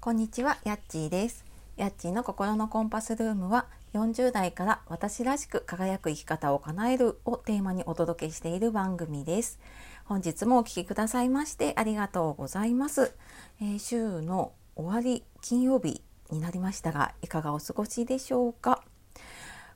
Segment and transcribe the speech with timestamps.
[0.00, 1.44] こんにちは、やっちーです。
[1.76, 9.58] やっちーの心のコンパスルームは40代から私らしく輝く生き方を叶えるをテーマにお届けしている番組です。
[10.04, 13.12] 本日もお聴きくださいましてありがとうございます。
[13.60, 18.84] えー週の終わり金曜日になりましたが、いかがお過ごしでしょうか？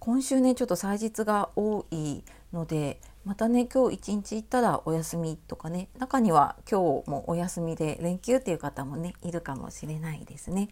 [0.00, 10.70] 今週ねちょっと祭日が多いのでまたね今日一日行ったらお休みとかね中には今日もお休みで連休っていう方もねいるかもしれないですね。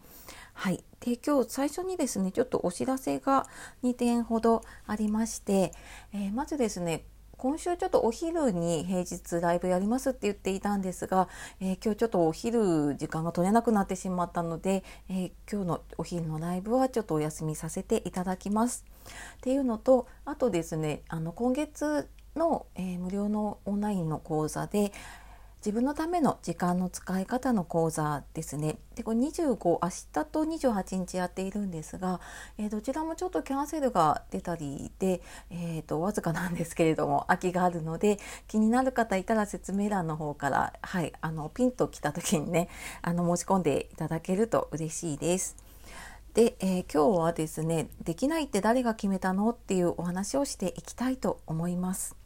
[0.55, 3.45] はい、で今日最初にですねちょっとお知らせが
[3.83, 5.71] 2点ほどありまして、
[6.11, 7.03] えーまずですね
[7.37, 11.29] 今週ちょっとお昼に平日ライブやりますって言っていたんですが、
[11.59, 18.83] えー今日ちょっとお昼時間が取れなくなってしまったので、えー今日のお昼のライブはちょっとお休みさせていただきます。
[19.35, 24.91] っていうのとあとですねあの今月の、えー無料のオンラインの講座で
[25.59, 28.77] 自分のための時間の使い方の講座ですね。
[28.95, 32.21] でこれ25明日と28日やっているんですが、
[32.57, 42.69] えーどちらもちょっとキャンセルが出たりで、えー、とわずかなんですけれども空きがあるので気になる方いたら説明欄の方から、はい、あのピンと来た時にね
[43.01, 45.57] あの申し込んでいただけると嬉しいです。
[46.33, 52.16] で、えー今日はですね「できないって誰が決めたの?」っていうお話をしていきたいと思います。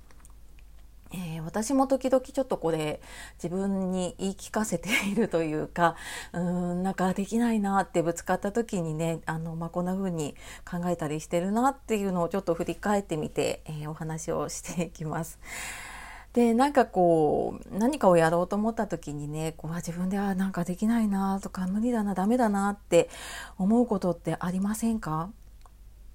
[1.45, 3.01] 私も時々ちょっとこれ
[3.41, 5.95] 自分に言い聞かせているというか
[6.33, 10.35] うーんなんかできないなってぶつかった時にねあの、まあ、こんな風に
[10.69, 15.39] 考えたりしてるなっていうのをちょっと振り返ってみて、えーお話をしていきます。
[16.33, 23.09] でなんかこう何かをやろうと思った時にねこう自分ではなんかできないなとか無理だなダメだなって
[23.57, 25.29] 思うことってありませんか？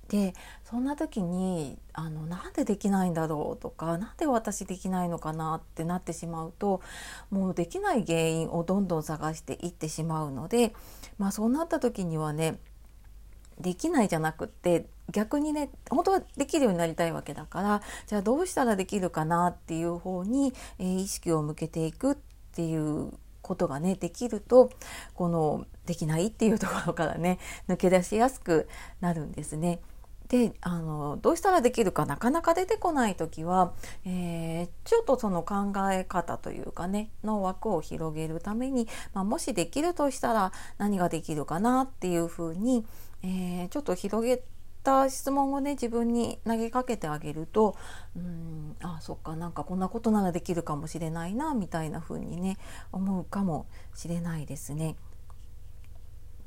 [0.08, 6.80] でそんな時にあのなんでできないんだろうとかなんで私できないのかなってなってしまうと
[7.30, 10.74] もうできない原因をどんどん探していってしまうので、
[11.18, 12.58] まあ、そうなった時にはね
[13.58, 22.16] できないじゃなくって逆にね本当はできるようになりたいわけだからじゃあどうしたらできるかなっていう方に、えー意識を向けていくっ
[22.52, 23.12] ていう
[23.46, 24.70] ことがねできると
[25.14, 28.68] このできないっていうところからね抜け出しやすく
[29.00, 29.80] なるんですね。
[30.29, 33.73] であのどうしたらできるかなかなか出てこない時は、
[34.05, 42.85] えーちょっとその考え方というかねの枠を広げるために、まあ、もしできるとしたら何ができるかなっていうふうに、
[43.23, 44.42] えーちょっと広げ
[44.87, 47.77] た質問をね自分に投げかけてあげると
[48.17, 52.57] うんあそっかなんかこんなことならできるかもしれないなみたいな風にね
[52.93, 54.95] 思うかもしれないですね。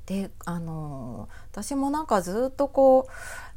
[0.09, 3.07] であの私もなんかずっとこ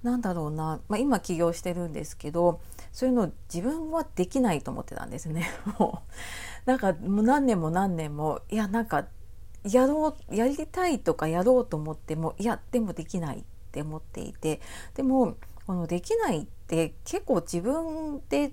[0.04, 2.60] うなんだろうな、まあ、今起業してるんですけど
[2.92, 5.50] そういうの自分はできないと思ってたんですね。
[5.78, 6.02] も
[6.66, 9.06] うなんかもう何年も何年もいやなんか
[9.64, 14.60] やろうやりたいとかやろうと思ってもいやでもできないって思っていて
[14.92, 15.36] でも
[15.66, 18.52] このできないって結構自分で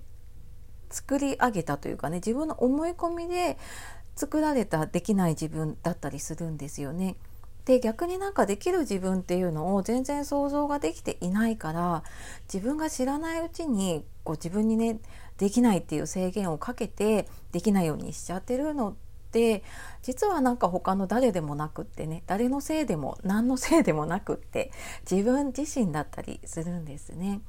[0.90, 3.58] 作り上げたというかね自分の思い込みで
[4.16, 7.18] 作られたできない自分だったりするんですよね。
[7.70, 12.02] で逆になんかできる自分っていうのを全然想像ができていないから
[12.52, 15.00] 自分が知らないうちにこう自分にね
[15.38, 18.94] できないっていう制限をかけてできないようにしちゃってるのっ
[19.32, 19.64] て
[20.02, 24.72] 実はなんか他の誰でもなくってね誰のせいでも何のせいでもなくって
[25.08, 27.40] 自分自身だったりするんですね。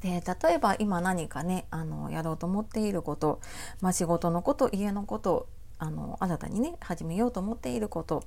[0.00, 3.40] で例えば今何かねあのやろうと思っていること、
[3.80, 5.48] まあ、仕事のこと家のこと
[5.78, 8.24] あの新たにね始めようと思っていること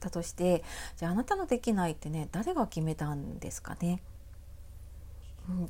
[0.00, 0.62] だとして
[0.96, 4.02] じゃああなたのできないってね誰が決めたんですかね？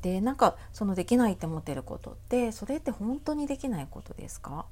[0.01, 4.65] でなんかそのできないって思ってることってそれって本当にできないことですか？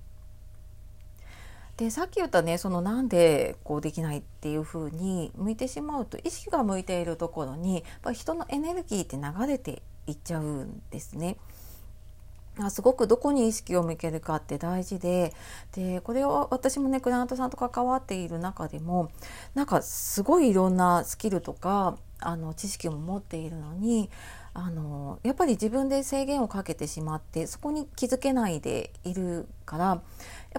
[1.77, 11.37] でさっき言ったねそのなんでこうできないっていう風に向いてしまうと意識が向いているところにやっぱ人のエネルギーって流れていっちゃうんですね。
[12.69, 15.33] すごくどこに意識を向けるかって大事で
[15.73, 19.11] でこれを私もねクライアントさんと関わっている中でも
[19.53, 24.09] なんかすごいいろんなスキルとかあの知識も持っているのに
[24.53, 30.01] あのやっぱり自分で制限をかけてしまってそこに気づけないでいるからやっ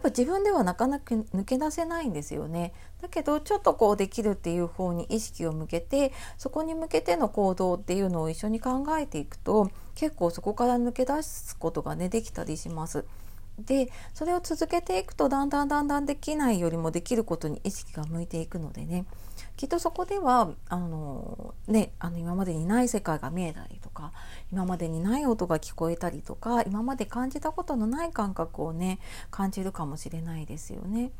[0.02, 2.72] ぱ自分ではなかなか抜け出せないんですよね。
[3.00, 13.04] だけどちょっとこうできるっていう方に意識を向けてそこに向けての行動っていうのを一緒に考えていくと結構そこから抜け出すことがねできたりします。
[13.58, 19.06] でそれを続けていくとだんだんだんだんできないよりもできることに意識が向いていくのでね
[19.56, 24.12] きっとそこではあの、ね、あの今までにない世界が見えたりとか
[24.52, 28.98] 今までにない音が聞こえたりとか今まで感じたことのない感覚をね
[29.30, 31.10] 感じるかもしれないですよね。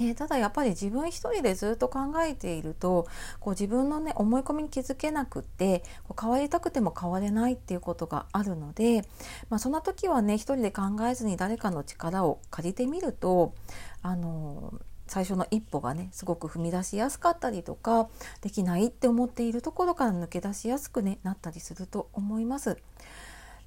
[0.00, 3.06] でただやっぱり自分一人でずっと考えていると
[3.38, 9.04] こう自分のね思い込みに気づけなくってこう変わりたくても変われないっていうことがあるので、
[9.50, 13.52] まあ、そんな時はね一人で考えずに誰かの力を借りてみると
[14.00, 14.72] あの
[15.06, 18.08] 最初の一歩がねすごく踏み出しやすかったりとか
[18.40, 22.78] できないって思っているところから抜け出しやすく、ね、なったりすると思います。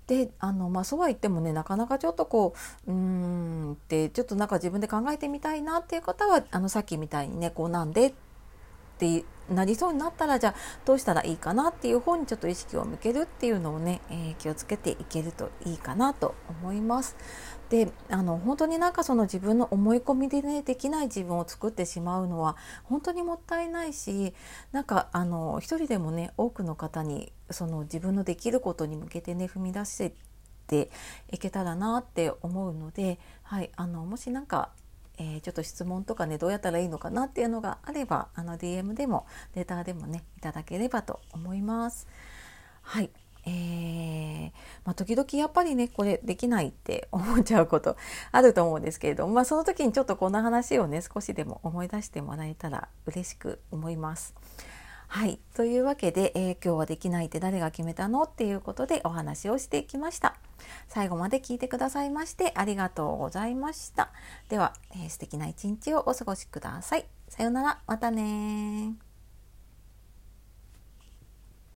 [0.07, 2.53] であの、まあ、そうは言ってもねなかなかちょっとこ
[2.87, 8.32] ううーんってちょっとなんか自分で考えてみたいなっていう方はあのさっきみたいにねこうなんでって
[8.95, 10.55] ってなりそうになったらじゃあ
[10.85, 17.15] どうしたらいいかなっていう方にちょっと意識を向けるっていうのをね、えー、気をつけていけるといいかなと思います。
[17.69, 24.33] であの本当になんかその自分の思い込みでねできない自分を作ってしまうのは本当にもったいないし
[24.71, 30.13] なんかあの一人でもね多くの方にその自分のできることに向けてね踏み出し
[30.67, 30.89] て
[31.31, 34.69] いけたらなって思うので、はい、あのもし何か
[35.17, 39.25] えー、ちょっと質問とかねどうやったらいいのかなっていうのがあればあの DM でも
[39.55, 42.07] レターでもねいただければと思います。
[42.81, 43.09] はい
[43.45, 44.51] えー、
[44.85, 47.97] まあ、時々やっぱりねこれできないって思っちゃうこと
[48.31, 54.33] あると思うんですけれども、まあ、その時にちょっとこんな話をね少しでも思い出してもらえたら嬉しく思います。
[55.15, 55.37] はい。
[55.53, 58.23] というわけで、えー、今日はできないって誰が決めたの？
[58.23, 60.35] っていうことでお話をしていきました。
[60.87, 64.09] 最後まで聞いてくださいましてありがとうございました。
[64.49, 67.05] では、えー、素敵な一日をお過ごしください。
[67.29, 67.79] さようなら。
[67.85, 68.95] またね